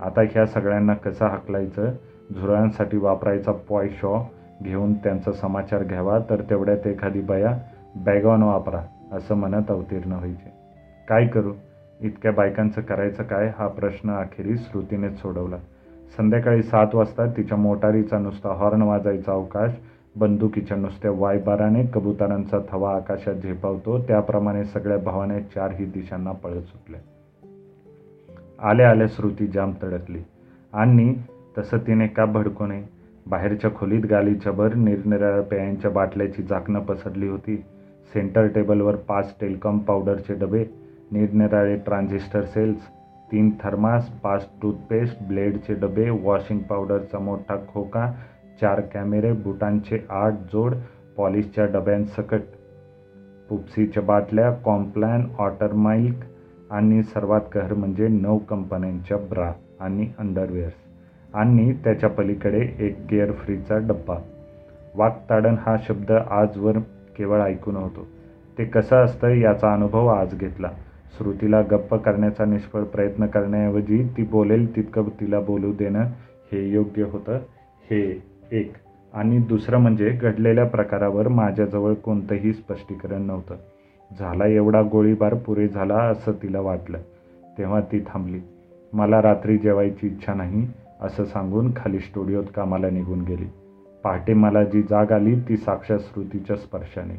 आता 0.00 0.20
ह्या 0.22 0.46
सगळ्यांना 0.46 0.94
कसं 0.94 1.26
हाकलायचं? 1.26 1.90
झुरळांसाठी 2.34 2.96
वापरायचा 2.96 3.52
पॉय 3.52 3.88
शॉ 3.88 4.22
घेऊन 4.62 4.94
त्यांचा 4.94 5.32
समाचार 5.32 5.82
घ्यावा 5.82 6.18
तर 6.30 6.40
तेवढ्यात 6.40 6.86
एखादी 6.86 7.20
बया 7.20 7.58
बॅगॉन 7.96 8.42
वापरा 8.42 8.82
असं 9.12 9.34
म्हणत 9.34 9.70
अवतीर्ण 9.70 10.12
व्हायचे. 10.12 10.52
काय 11.08 11.26
करू? 11.26 11.52
इतक्या 12.00 12.32
बायकांचं 12.32 12.80
करायचं 12.80 13.22
काय? 13.22 13.52
हा 13.58 13.68
प्रश्न 13.68 14.10
अखेरीस 14.10 14.68
श्रुतीनेच 14.70 15.22
सोडवला. 15.22 15.56
संध्याकाळी 16.16 16.62
सात 16.62 16.94
वाजता 16.94 17.26
तिच्या 17.26 17.58
मोटारीचा 17.58 18.18
नुसता 18.18 18.48
हॉर्न 18.48 18.82
वाजायचा 18.82 19.32
अवकाश 19.32 19.70
बंदुकीच्या 20.16 20.76
नुसत्या 20.76 21.10
वायबाराने 21.14 21.84
कबुतरांचा 21.86 22.58
थवा 22.70 22.96
आकाशात 22.96 23.34
झेपावतो 23.34 23.98
त्याप्रमाणे 23.98 24.64
सगळ्या 24.64 24.98
भावाने 24.98 25.40
चारही 25.40 25.84
दिशांना 25.84 26.32
पळत 26.32 26.62
सुटल्या 26.62 27.00
आल्या 28.70 28.90
आल्या 28.90 29.06
श्रुती 29.06 29.46
जाम 29.46 29.72
तडकली. 29.82 30.22
आणि 30.72 31.14
तसं 31.58 31.78
तिने 31.78 32.06
का 32.06 32.24
भडकू 32.24 32.66
नये? 32.66 32.95
बाहेरच्या 33.26 33.70
खोलीत 33.74 34.04
गालीच्याभर 34.06 34.74
निरनिराळ्या 34.74 35.42
पेयांच्या 35.42 35.90
बाटल्याची 35.90 36.42
झाकणं 36.42 36.80
पसरली 36.80 37.28
होती. 37.28 37.56
सेंटर 38.14 38.46
टेबलवर 38.46 38.96
पाच 39.08 39.34
टेलकॉम 39.40 39.78
पावडरचे 39.78 40.34
डबे 40.34 40.64
निरनिराळे 41.12 41.76
ट्रान्झिस्टर 41.76 42.44
सेल्स 42.44 42.86
तीन 43.32 43.50
थर्मास 43.62 44.08
पाच 44.22 44.46
टूथपेस्ट 44.62 45.22
ब्लेडचे 45.28 45.74
डबे 45.74 46.08
वॉशिंग 46.22 46.60
पावडरचा 46.60 47.18
मोठा 47.18 47.56
खोका 47.68 48.10
चार 48.60 48.80
कॅमेरे 48.94 49.32
बुटांचे 49.32 49.98
आठ 50.10 50.34
जोड 50.52 50.74
पॉलिशच्या 51.16 51.66
डब्यांसकट 51.66 52.40
पुप्सीच्या 53.48 54.02
बाटल्या 54.02 54.50
कॉम्प्लॅन 54.64 55.26
ऑटरमाइल्क 55.38 56.24
आणि 56.72 57.02
सर्वात 57.02 57.40
कहर 57.52 57.74
म्हणजे 57.74 58.08
नऊ 58.08 58.38
कंपन्यांच्या 58.38 59.16
ब्रा 59.30 59.52
आणि 59.80 60.08
अंडरवेअर्स. 60.18 60.85
आणि 61.36 61.72
त्याच्या 61.72 62.10
पलीकडे 62.10 62.76
एक 62.78 63.06
केअर 63.06 63.32
फ्रीचा 63.32 63.78
डब्बा. 63.78 64.16
वाकताडण 64.94 65.54
हा 65.60 65.76
शब्द 65.88 66.12
आजवर 66.12 66.78
केवळ 67.16 67.40
ऐकून 67.40 67.76
होतो 67.76 68.06
ते 68.58 68.64
कसं 68.64 68.96
असतं 68.96 69.28
याचा 69.28 69.72
अनुभव 69.72 70.06
आज 70.06 70.38
घेतला. 70.38 70.70
श्रुतीला 71.18 71.60
गप्प 71.60 71.94
करण्याचा 71.94 72.44
निष्फळ 72.44 72.82
प्रयत्न 72.82 73.26
करण्याऐवजी 73.26 74.08
ती 74.16 74.22
बोलेल 74.22 74.76
तितकं 74.76 75.02
तिला 75.20 75.40
बोलू 75.40 75.72
देणं 75.72 76.04
हे 76.52 76.70
योग्य 76.70 77.02
होतं. 77.02 77.38
हे 77.90 78.22
एक. 78.52 78.72
आणि 79.14 79.38
दुसरं 79.38 79.78
म्हणजे 79.78 80.10
घडलेल्या 80.10 80.64
प्रकारावर 80.64 81.28
माझ्याजवळ 81.28 81.94
कोणतंही 81.94 82.52
स्पष्टीकरण 82.52 83.22
नव्हतं. 83.22 83.54
झाला 84.18 84.46
एवढा 84.46 84.82
गोळीबार 84.82 85.34
पुरे 85.34 85.68
झाला 85.68 85.96
असं 85.96 86.32
तिला 86.32 86.60
वाटलं. 86.60 86.98
तेव्हा 87.58 87.80
ती 87.80 88.00
थांबली. 88.00 88.40
मला 88.92 89.22
रात्री 89.22 89.58
जेवायची 89.58 90.06
इच्छा 90.06 90.34
नाही. 90.34 90.68
असं 91.00 91.24
सांगून 91.24 91.72
खाली 91.76 91.98
स्टुडिओत 91.98 92.44
कामाला 92.56 92.90
निघून 92.90 93.22
गेली. 93.22 93.46
पहाटे 94.04 94.34
मला 94.34 94.64
जी 94.64 94.82
जाग 94.82 95.12
आली 95.12 95.40
ती 95.40 95.56
साक्षात 95.56 95.98
श्रुतीच्या 95.98 96.56
स्पर्शाने. 96.56 97.14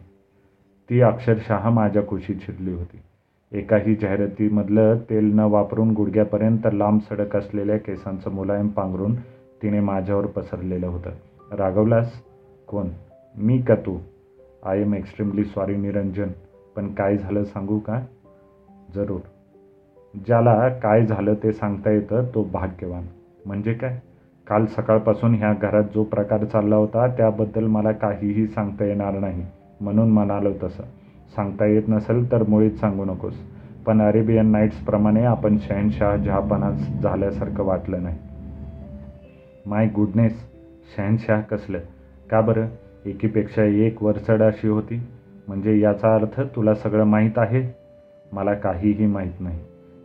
ती 0.90 1.02
अक्षरशः 1.02 1.70
माझ्या 1.70 2.02
कुशीत 2.02 2.36
छिरली 2.36 2.74
होती. 2.74 3.00
एकाही 3.52 3.96
जाहिरातीमधलं 3.96 4.98
तेल 5.10 5.36
न 5.36 5.40
वापरून 5.40 5.92
गुडघ्यापर्यंत 5.92 6.68
लांब 6.74 7.00
सडक 7.10 7.36
असलेल्या 7.36 7.78
केसांचं 7.78 8.32
मुलायम 8.32 8.68
पांघरून 8.68 9.16
तिने 9.64 9.80
माझ्यावर 9.80 10.26
पसरलेलं 10.26 10.88
होतं. 10.88 11.10
रागवलास 11.56 12.14
कोण? 12.68 12.88
मी 13.38 13.62
का 13.62 13.76
तू? 13.76 13.98
I 14.64 14.82
am 14.82 14.94
extremely 14.94 15.44
sorry 15.44 15.76
Niranjan 15.76 16.28
पण 16.76 16.94
काय 16.94 17.18
झालं 17.18 17.44
सांगू 17.44 17.80
का? 17.80 18.02
जरूर. 18.96 19.20
ज्याला 20.28 20.70
काय 20.70 21.06
झालं 21.06 21.34
ते 21.34 21.52
सांगता 21.52 21.92
येतं 21.92 22.24
तो 22.36 22.44
भाग्यवान. 22.44 23.04
म्हणजे 23.48 23.74
काय? 23.74 24.00
काल 24.48 24.66
सकाळपासून 24.66 25.36
ह्या 25.36 25.54
घरात 25.54 25.84
जो 25.96 26.04
प्रकार 26.04 26.46
चालला 26.46 26.76
होता 26.76 27.08
त्याबद्दल 27.08 27.64
मला 27.64 27.92
काहीही 27.92 28.48
सांगता 28.48 28.86
येणार 28.86 29.20
नाही. 29.20 29.46
म्हणून 29.82 30.10
म्हणालो 30.10 30.50
तसं. 30.64 30.84
सांगता 31.36 31.66
येत 31.66 31.84
नसेल 31.88 32.32
तर 32.32 32.44
मुळीच 32.48 32.80
सांगू 32.80 33.06
नकोस. 33.06 33.34
पण 33.86 34.02
अरेबियन 34.02 34.46
नाईट्सप्रमाणे 34.46 35.24
आपण 35.24 35.58
शहनशाह 35.58 36.16
जहापणा 36.16 36.72
झाल्यासारखं 37.04 37.64
वाटलं 37.64 38.04
नाही. 38.04 38.18
माय 39.66 39.88
गुडनेस 39.88 40.34
शहनशाह 40.98 41.42
कसलं? 41.42 41.78
का 42.32 42.42
बरं? 42.42 42.66
एकीपेक्षा 43.06 43.64
एक 43.64 44.04
वरचढ 44.04 44.42
अशी 44.42 44.68
होती? 44.68 45.04
म्हणजे 45.48 45.80
याचा 45.80 46.16
अर्थ 46.16 46.42
तुला 46.42 46.76
सगळं 46.76 47.04
माहीत 47.04 47.38
आहे? 47.38 47.76
मला 48.32 48.54
काहीही 48.54 49.06
माहीत 49.06 49.34
नाही. 49.40 49.60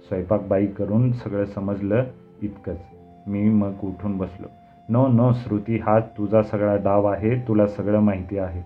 स्वयंपाक 0.08 0.40
बाई 0.42 0.66
करून 0.66 1.12
सगळं 1.12 1.44
समजलं 1.44 2.04
इतकंच. 2.42 2.78
मी 3.26 3.48
मग 3.48 3.72
उठून 3.84 4.18
बसलो. 4.18 4.46
नो 4.88 5.08
नो 5.08 5.32
श्रुती 5.32 5.76
हा 5.76 6.00
तुझा 6.00 6.42
सगळा 6.42 6.76
डाव 6.76 7.06
आहे 7.06 7.34
तुला 7.48 7.66
सगळं 7.66 8.00
माहिती 8.00 8.38
आहे. 8.38 8.62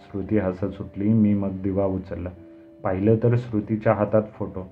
श्रुती 0.00 0.38
हसत 0.38 0.64
सुटली 0.64 1.12
मी 1.12 1.34
मग 1.34 1.50
दिवा 1.62 1.84
उचलला. 1.84 2.28
पाहिलं 2.84 3.16
तर 3.16 3.36
श्रुतीच्या 3.36 3.92
हातात 3.92 4.22
फोटो. 4.32 4.70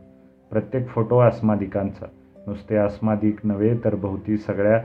प्रत्येक 0.50 0.88
फोटो 0.88 1.18
अस्मादिकांचा 1.18 2.07
नुसते 2.47 2.76
अस्मादिक 2.76 3.37
नव्हे 3.45 3.75
तर 3.85 3.95
भोवती 3.95 4.37
सगळ्या 4.37 4.78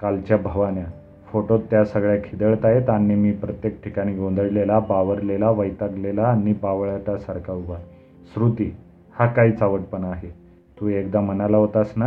कालच्या 0.00 0.36
भवान्या. 0.36 0.84
फोटोत 1.26 1.60
त्या 1.70 1.84
सगळ्या 1.84 2.16
खिदळत 2.16 2.64
आहेत 2.64 2.90
आणि 2.90 3.14
मी 3.14 3.32
प्रत्येक 3.32 3.84
ठिकाणी 3.84 4.16
गोंधळलेला 4.16 4.78
बावरलेला 4.78 5.50
वैतागलेला 5.50 6.22
आणि 6.22 6.52
पावळटासारखा 6.52 7.52
उभा. 7.52 7.76
श्रुती 8.34 8.76
हा 9.18 9.26
काय 9.26 9.50
चावटपणा 9.50 10.08
आहे. 10.08 10.28
तू 10.80 10.88
एकदा 10.88 11.20
म्हणाला 11.20 11.56
होतास 11.56 11.92
ना 11.96 12.06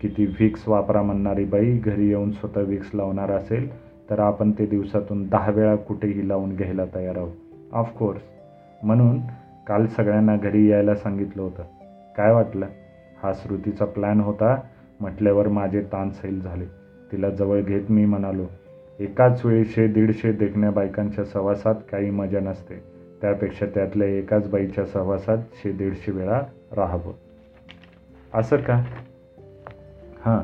किती 0.00 0.26
विक्स 0.26 0.68
वापरा 0.68 1.02
म्हणणारी 1.02 1.44
बाई 1.44 1.78
घरी 1.78 2.08
येऊन 2.08 2.30
स्वतः 2.30 2.60
विक्स 2.60 2.90
लावणार 2.94 3.30
असेल 3.30 3.90
तर 4.10 4.18
आपण 4.18 4.50
ते 4.50 4.66
दिवसातून 4.66 5.28
दहा 5.28 5.50
वेळा 5.50 5.76
कुठेही 5.76 6.28
लावून 6.28 6.56
घ्यायला 6.56 6.84
तयार 6.94 7.16
आहोत. 7.16 7.32
ऑफकोर्स 7.72 8.20
म्हणून 8.82 9.20
काल 9.66 9.86
सगळ्यांना 9.86 10.36
घरी 10.36 10.70
यायला 10.70 10.94
सांगितलं 10.94 11.42
होतं. 11.42 11.62
काय 12.16 12.32
वाटलं? 12.32 12.66
हा 13.22 13.32
श्रुतीचा 13.34 13.84
प्लॅन 13.84 14.20
होता. 14.20 14.60
म्हटल्यावर 15.00 15.48
माझे 15.48 15.80
ताण 15.80 16.10
सैल 16.10 16.40
झाले. 16.40 16.64
तिला 17.12 17.30
जवळ 17.30 17.60
घेत 17.60 17.82
मी 17.90 18.04
म्हणालो 18.04 18.44
एकाच 19.00 19.46
वेळी 19.46 19.64
शे 19.64 19.86
दीडशे 19.86 20.32
देखण्या 20.32 20.70
बायकांच्या 20.70 21.24
सहवासात 21.24 21.74
काही 21.92 22.10
मजा 22.10 22.40
नसते. 22.40 22.74
त्यापेक्षा 23.20 23.66
त्यातल्या 23.66 24.08
एकाच 24.08 24.50
बाईच्या 24.50 24.84
सहवासात 24.84 25.38
शे 25.38 25.72
दीडशे 25.72 26.12
वेळा 26.12 26.42
राहावं. 26.76 27.12
असं 28.34 28.56
का? 28.56 28.84
हां 30.24 30.40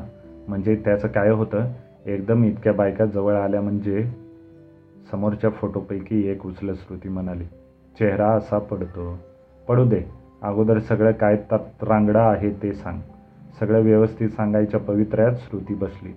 म्हणजे 0.47 0.75
त्याचं 0.75 1.07
काय 1.07 1.29
होतं 1.29 1.65
एकदम 2.05 2.43
इतक्या 2.43 2.73
बायका 2.73 3.05
जवळ 3.05 3.35
आल्या 3.35 3.61
म्हणजे 3.61 4.11
समोरच्या 5.11 5.49
फोटोपैकी 5.49 6.27
एक 6.27 6.45
उचलं 6.45 6.73
श्रुती 6.73 7.09
म्हणाली 7.09 7.45
चेहरा 7.99 8.27
असा 8.27 8.59
पडतो. 8.59 9.17
पडू 9.67 9.85
दे 9.85 10.03
अगोदर 10.41 10.79
सगळं 10.79 11.11
काय 11.11 11.35
तात 11.35 11.83
रांगडा 11.83 12.21
आहे 12.21 12.49
ते 12.49 12.73
सांग. 12.73 12.99
सगळं 13.59 13.81
व्यवस्थित 13.81 14.29
सांगायच्या 14.29 14.79
पवित्र्यात 14.79 15.31
श्रुती 15.35 15.73
बसली. 15.73 16.11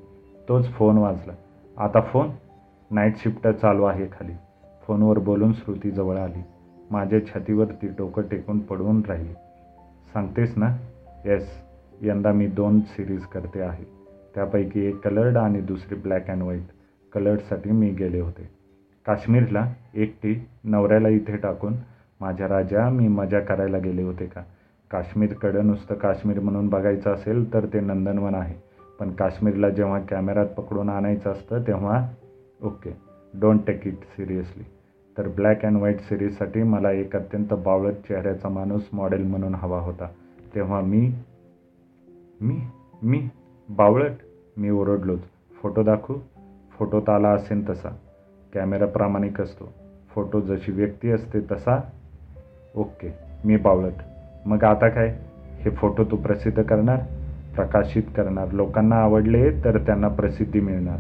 तोच 0.49 0.73
फोन 0.73 0.99
वाजला. 0.99 1.33
आता 1.77 2.01
फोन? 2.01 2.29
नाईट 2.91 3.17
शिफ्ट 3.17 3.49
चालू 3.49 3.85
आहे 3.85 4.07
खाली. 4.07 4.33
फोनवर 4.87 5.19
बोलून 5.19 5.53
श्रुती 5.53 5.91
जवळ 5.91 6.17
आली. 6.17 6.43
माझ्या 6.91 7.27
छातीवर 7.27 7.65
ती 7.65 7.87
डोकं 7.87 8.23
टेकून 8.23 8.59
पडवून 8.59 9.03
राहिली. 9.09 9.33
सांगतेस 10.13 10.55
ना? 10.57 10.77
येस. 11.25 11.70
यंदा 12.03 12.33
मी 12.33 12.47
दोन 12.47 12.81
सिरीज 12.81 13.25
करते 13.27 13.61
आहे. 13.61 13.85
त्यापैकी 14.35 14.81
एक 14.81 15.01
कलर्ड 15.01 15.37
आणि 15.37 15.61
दुसरी 15.61 15.95
ब्लॅक 15.95 16.31
अँड 16.31 16.43
व्हाईट 16.43 16.67
कलर्डसाठी 17.13 17.71
मी 17.71 17.91
गेले 17.91 18.21
होते. 18.21 18.49
काश्मीरला 19.07 19.67
एकटी 19.95 20.47
नवऱ्याला 20.65 21.09
इथे 21.09 21.37
टाकून 21.37 21.75
माझ्या 22.21 22.49
राजा 22.49 22.89
मी 22.89 23.09
मजा 23.09 23.41
करायला 23.41 23.79
गेले 23.79 24.03
होते 24.03 24.27
का? 24.27 24.43
काश्मीरकडं 24.91 25.67
नुसतं 25.67 25.95
काश्मीर 25.95 26.41
म्हणून 26.41 26.69
बघायचं 26.69 27.15
असेल 27.15 27.53
तर 27.53 27.67
ते 27.67 27.81
नंदनवन 27.81 28.35
आहे. 28.35 28.55
पण 29.01 29.11
काश्मीरला 29.11 29.69
जेव्हा 29.69 30.01
कॅमेरात 30.01 30.47
पकडून 30.47 30.89
आणायचं 30.89 31.31
असतं 31.31 31.63
तेव्हा 31.67 32.07
okay 32.63 32.97
don't 33.35 33.61
take 33.67 33.87
it 33.87 33.95
seriously 33.95 34.65
तर 35.19 35.29
ब्लॅक 35.29 35.65
अँड 35.65 35.77
व्हाईट 35.77 36.01
सिरीजसाठी 36.01 36.63
मला 36.63 36.91
एक 36.93 37.17
अत्यंत 37.17 37.53
बावळट 37.55 37.95
चेहऱ्याचा 38.09 38.49
माणूस 38.49 38.89
मॉडेल 38.93 39.27
म्हणून 39.27 39.55
हवा 39.55 39.81
होता. 39.81 40.09
तेव्हा 40.55 40.81
मी 40.81 41.11
मी 42.43 42.61
मी 43.03 43.29
बावळट 43.69 44.13
मी 44.57 44.71
ओरडलोच. 44.71 45.21
फोटो 45.63 45.83
दाखवू. 45.83 46.17
फोटोत 46.79 47.09
आला 47.09 47.29
असेल 47.29 47.69
तसा. 47.69 47.89
कॅमेरा 48.55 48.87
प्रामाणिक 48.87 49.41
असतो. 49.41 49.73
फोटो 50.11 50.41
जशी 50.41 50.73
व्यक्ती 50.73 51.11
असते 51.11 51.41
तसा. 51.41 51.81
ओके 52.77 53.15
मी 53.45 53.57
बावळट. 53.57 53.93
मग 54.47 54.65
आता 54.65 54.89
काय? 54.89 55.19
हे 55.61 55.71
फोटो 55.71 56.05
तू 56.05 56.17
प्रसिद्ध 56.17 56.63
करणार? 56.63 56.99
प्रकाशित 57.55 58.03
करणार. 58.17 58.51
लोकांना 58.53 58.97
आवडले 58.97 59.65
तर 59.65 59.79
त्यांना 59.79 60.09
प्रसिद्धी 60.09 60.61
मिळणार. 60.61 60.99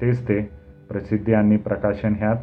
तेच 0.00 0.28
ते. 0.28 0.50
प्रसिद्धी 0.88 1.32
आणि 1.32 1.56
प्रकाशन 1.56 2.14
ह्यात 2.18 2.36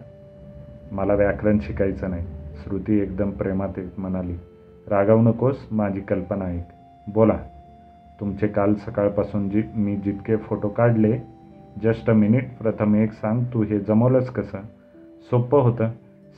मला 0.93 1.13
व्याकरण 1.13 1.59
शिकायचं 1.59 2.09
नाही. 2.09 2.27
श्रुती 2.63 2.99
एकदम 2.99 3.31
प्रेमात 3.31 3.79
म्हणाली. 3.97 4.35
रागावू 4.87 5.21
नकोस 5.21 5.67
माझी 5.71 5.99
कल्पना 5.99 6.45
ऐक. 6.45 6.63
बोला. 7.13 7.37
तुमचे 8.21 8.47
काल 8.47 8.73
सकाळपासून 8.75 9.49
जी 9.49 9.63
मी 9.75 9.95
जितके 9.95 10.35
फोटो 10.35 10.69
काढले 10.69 11.17
जस्ट 11.83 12.09
अ 12.09 12.13
मिनिट 12.13 12.57
प्रथम 12.61 12.95
एक 12.95 13.11
सांग 13.11 13.43
तू 13.53 13.63
हे 13.63 13.79
जमवलंस 13.79 14.29
कसं? 14.29 14.57
सोपं 15.29 15.61
होतं. 15.61 15.89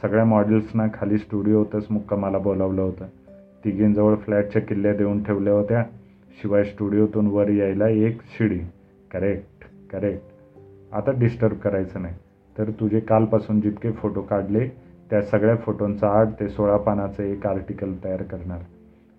सगळ्या 0.02 0.26
मॉडेल्सना 0.26 0.88
खाली 0.94 1.18
स्टुडिओतच 1.18 1.88
मुक्कामाला 1.90 2.38
बोलावलं 2.38 2.82
होतं. 2.82 3.06
तिघींजवळ 3.66 4.16
फ्लॅटच्या 4.16 4.62
किल्ल्या 4.62 4.94
देऊन 4.94 5.24
ठेवल्या 5.24 5.54
होत्या. 5.54 5.84
शिवाय 6.42 6.64
स्टुडिओतून 6.64 7.28
वर 7.28 7.50
यायला 7.50 7.88
एक 7.88 8.22
शिडी. 8.24 8.60
करेक्ट 9.12 9.66
करेक्ट 9.92 10.24
आता 10.94 11.12
डिस्टर्ब 11.12 11.58
करायचं 11.58 12.02
नाही. 12.02 12.14
तर 12.58 12.70
तुझे 12.70 13.00
कालपासून 13.00 13.62
जितके 13.62 13.92
फोटो 13.92 14.22
काढले 14.22 14.68
त्या 15.10 15.22
सगळ्या 15.22 15.56
फोटोंचा 15.56 16.10
आठ 16.10 16.28
ते 16.40 16.50
सोळा 16.50 16.78
पानाचं 16.78 17.24
एक 17.24 17.48
आर्टिकल 17.48 17.94
तयार 18.04 18.22
करणार. 18.22 18.60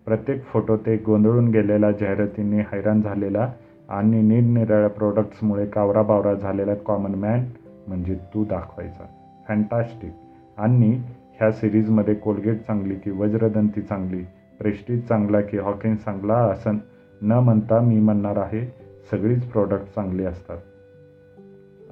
प्रत्येक 0.07 0.45
फोटो 0.45 0.77
ते 0.77 0.97
गोंधळून 0.97 1.49
गेलेला 1.49 1.91
जाहिरातींनी 1.93 2.59
हैराण 2.59 3.03
झालेला 3.03 3.53
आणि 3.89 4.23
निरनिराळ्या 4.23 4.89
प्रोडक्ट्समुळे 4.89 5.67
कावराबावरा 5.67 6.35
झालेला 6.35 6.75
कॉमन 6.75 7.15
मॅन 7.15 7.45
म्हणजे 7.89 8.15
तू 8.15 8.45
दाखवायचा. 8.45 9.07
फॅन्टास्टिक 9.49 10.13
आणि 10.59 10.91
ह्या 11.39 11.53
सिरीजमध्ये 11.53 12.15
कोलगेट 12.15 12.61
चांगली 12.61 12.95
की 12.95 13.11
वज्रदंती 13.11 13.81
चांगली 13.81 14.23
प्रेस्टीज 14.59 15.07
चांगला 15.07 15.41
की 15.41 15.59
हॉकिंग 15.59 15.97
चांगला 15.97 16.35
असं 16.35 16.75
न 17.23 17.33
म्हणता 17.33 17.81
मी 17.81 18.01
म्हणणार 18.01 18.37
आहे 18.37 18.67
सगळीच 19.11 19.45
प्रोडक्ट 19.45 19.95
चांगली 19.95 20.25
असतात. 20.25 20.59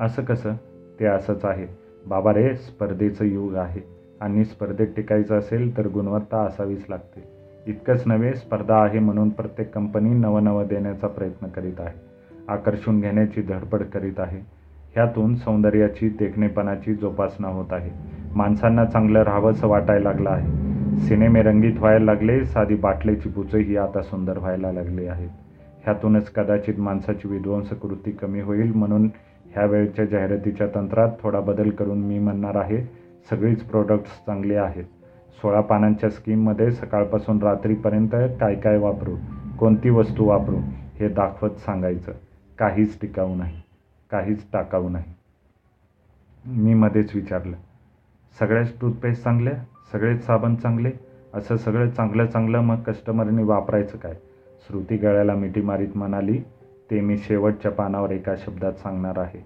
असं 0.01 0.23
कसं? 0.23 0.53
ते 1.01 1.07
असंच 1.07 1.45
आहे. 1.45 1.67
बाबा 2.07 2.33
रे 2.33 2.55
स्पर्धेचं 2.57 3.25
युग 3.25 3.55
आहे 3.55 3.81
आणि 4.21 4.45
स्पर्धेत 4.45 4.87
टिकायचं 4.97 5.39
असेल 5.39 5.77
तर 5.77 5.89
गुणवत्ता 5.89 6.39
असावीच 6.39 6.85
लागते. 6.89 7.42
इतकंच 7.67 8.03
नव्हे 8.07 8.35
स्पर्धा 8.35 8.83
आहे 8.83 8.99
म्हणून 8.99 9.29
प्रत्येक 9.29 9.75
कंपनी 9.75 10.11
नवनवं 10.11 10.67
देण्याचा 10.67 11.07
प्रयत्न 11.07 11.47
करीत 11.47 11.81
आहे. 11.81 12.01
आकर्षून 12.49 13.01
घेण्याची 13.01 13.43
धडपड 13.43 13.83
करीत 13.83 14.21
आहे. 14.21 14.39
ह्यातून 14.95 15.35
सौंदर्याची 15.35 16.09
देखणेपणाची 16.09 16.95
जोपासना 16.95 17.49
होत 17.49 17.67
आहे. 17.71 17.91
माणसांना 18.35 18.85
चांगलं 18.85 19.23
राहावंसं 19.23 19.69
वाटायला 19.69 20.13
लागलं 20.13 20.31
आहे. 20.31 20.73
सिनेमे 20.99 21.43
रंगीत 21.43 21.79
व्हायला 21.79 22.05
लागले 22.05 22.45
साधी 22.45 22.75
बाटलेची 22.75 23.29
बुचंही 23.29 23.77
आता 23.77 24.03
सुंदर 24.03 24.39
व्हायला 24.39 24.73
लागली 24.73 25.07
आहेत 25.07 25.29
ह्यातूनच 25.85 26.31
कदाचित 26.31 26.75
माणसाची 26.79 27.29
विध्वंसकृती 27.29 28.11
कमी 28.11 28.41
होईल 28.41 28.73
म्हणून 28.73 29.09
ह्या 29.55 29.67
वेळच्या 29.67 30.05
जाहिरातीच्या 30.05 30.67
तंत्रात 30.75 31.09
थोडा 31.23 31.41
बदल 31.41 31.71
करून 31.71 31.99
मी 31.99 32.19
म्हणणार 32.19 32.57
आहे 32.57 32.83
सगळीच 33.31 33.63
प्रोडक्ट्स 33.63 34.11
चांगली 34.27 34.55
आहेत. 34.55 34.85
सोळा 35.41 35.61
पानांच्या 35.61 36.11
स्कीममध्ये 36.11 36.71
सकाळपासून 36.73 37.43
रात्रीपर्यंत 37.43 38.15
काय 38.41 38.55
काय 38.55 38.79
वापरू 38.79 39.17
कोणती 39.59 39.91
वस्तू 39.91 40.25
वापरू 40.25 40.57
हे 41.01 41.09
दाखवत 41.09 41.51
सांगायचं. 41.51 42.13
काहीच 42.59 43.01
टिकाऊ 43.01 43.35
नाही 43.37 43.61
काहीच 44.11 44.45
टाकाऊ 44.53 44.89
नाही. 44.89 45.13
मी 46.45 46.75
मध्येच 46.75 47.15
विचारलं 47.15 47.57
सगळ्याच 48.39 48.73
टूथपेस्ट 48.81 49.25
चांगल्या 49.25 49.53
सगळेच 49.93 50.27
साबण 50.27 50.55
चांगले? 50.55 50.91
असं 51.35 51.57
सगळं 51.57 51.91
चांगलं 51.91 52.27
चांगलं 52.27 52.61
मग 52.61 52.81
कस्टमरने 52.83 53.43
वापरायचं 53.43 53.99
काय? 53.99 54.15
श्रुती 54.69 54.97
गळ्याला 54.97 55.35
मिठी 55.35 55.61
मारीत 55.61 55.97
म्हणाली 55.97 56.41
ते 56.91 57.01
मी 57.01 57.19
शेवटच्या 57.19 57.71
पानावर 57.71 58.11
एका 58.11 58.35
शब्दात 58.37 58.73
सांगणार 58.73 59.19
आहे. 59.19 59.45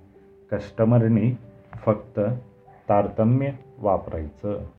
कस्टमरनी 0.53 1.33
फक्त 1.85 2.20
तारतम्य 2.88 3.51
वापरायचं. 3.79 4.66